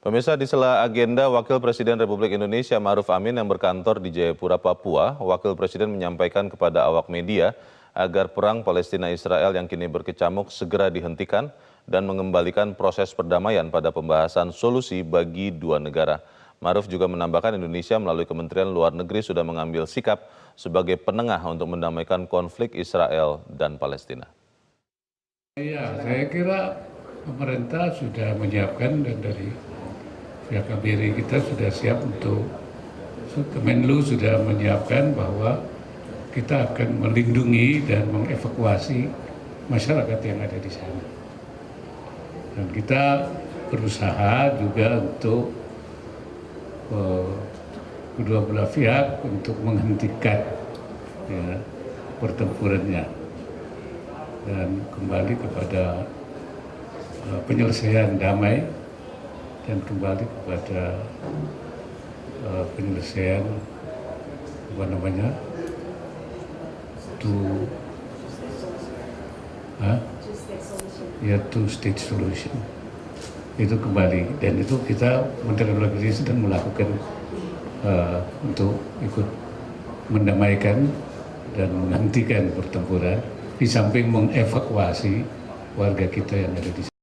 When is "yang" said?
3.36-3.44, 9.52-9.68, 40.26-40.42, 86.48-86.52